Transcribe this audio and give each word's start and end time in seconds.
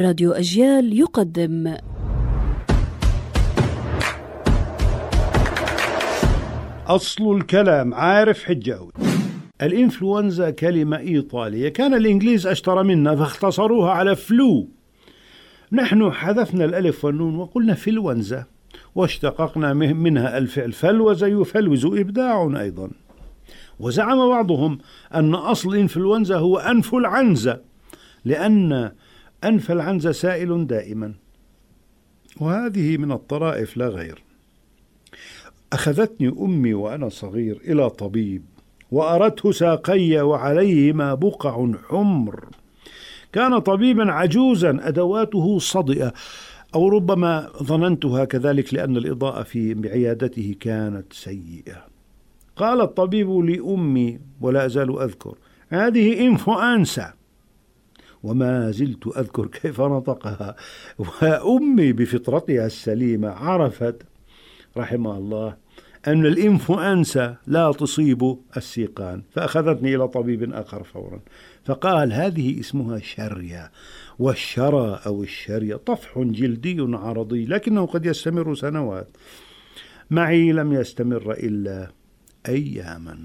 راديو 0.00 0.32
أجيال 0.32 0.98
يقدم. 0.98 1.76
أصل 6.86 7.36
الكلام 7.36 7.94
عارف 7.94 8.44
حجاوي 8.44 8.92
الإنفلونزا 9.62 10.50
كلمة 10.50 10.98
إيطالية 10.98 11.68
كان 11.68 11.94
الإنجليز 11.94 12.46
أشطر 12.46 12.82
منا 12.82 13.16
فاختصروها 13.16 13.90
على 13.90 14.16
فلو. 14.16 14.68
نحن 15.72 16.12
حذفنا 16.12 16.64
الألف 16.64 17.04
والنون 17.04 17.36
وقلنا 17.36 17.74
فلونزا 17.74 18.44
واشتققنا 18.94 19.72
منها 19.74 20.38
الفعل 20.38 20.72
فلوز 20.72 21.24
يفلوز 21.24 21.84
إبداع 21.84 22.60
أيضا. 22.60 22.90
وزعم 23.80 24.28
بعضهم 24.28 24.78
أن 25.14 25.34
أصل 25.34 25.76
إنفلونزا 25.76 26.36
هو 26.36 26.58
أنف 26.58 26.94
العنزة 26.94 27.60
لأن 28.24 28.92
أنف 29.44 29.70
العنزة 29.70 30.12
سائل 30.12 30.66
دائما. 30.66 31.14
وهذه 32.40 32.96
من 32.96 33.12
الطرائف 33.12 33.76
لا 33.76 33.88
غير. 33.88 34.22
أخذتني 35.72 36.28
أمي 36.28 36.74
وأنا 36.74 37.08
صغير 37.08 37.60
إلى 37.64 37.90
طبيب 37.90 38.42
وأردت 38.90 39.46
ساقي 39.46 40.20
وعليهما 40.20 41.14
بقع 41.14 41.72
حمر. 41.88 42.44
كان 43.32 43.58
طبيبا 43.58 44.12
عجوزا 44.12 44.78
أدواته 44.80 45.58
صدئة 45.58 46.12
أو 46.74 46.88
ربما 46.88 47.50
ظننتها 47.62 48.24
كذلك 48.24 48.74
لأن 48.74 48.96
الإضاءة 48.96 49.42
في 49.42 49.88
عيادته 49.88 50.54
كانت 50.60 51.12
سيئة. 51.12 51.86
قال 52.56 52.80
الطبيب 52.80 53.30
لأمي 53.30 54.18
ولا 54.40 54.66
أزال 54.66 54.98
أذكر 55.02 55.34
هذه 55.68 56.26
إنفؤانسا 56.26 57.12
وما 58.26 58.70
زلت 58.70 59.06
أذكر 59.06 59.46
كيف 59.46 59.80
نطقها. 59.80 60.56
وأمي 60.98 61.92
بفطرتها 61.92 62.66
السليمة 62.66 63.28
عرفت 63.28 64.02
رحمها 64.76 65.18
الله 65.18 65.56
أن 66.06 66.26
الإنفلونزا 66.26 67.36
لا 67.46 67.72
تصيب 67.72 68.36
السيقان 68.56 69.22
فأخذتني 69.30 69.94
إلى 69.94 70.08
طبيب 70.08 70.52
آخر 70.52 70.82
فورا. 70.82 71.20
فقال 71.64 72.12
هذه 72.12 72.60
اسمها 72.60 72.98
شرية 72.98 73.70
والشرى 74.18 75.00
أو 75.06 75.22
الشرية 75.22 75.76
طفح 75.76 76.18
جلدي 76.18 76.76
عرضي 76.80 77.44
لكنه 77.44 77.86
قد 77.86 78.06
يستمر 78.06 78.54
سنوات. 78.54 79.08
معي 80.10 80.52
لم 80.52 80.72
يستمر 80.72 81.32
إلا 81.32 81.90
أياما. 82.48 83.18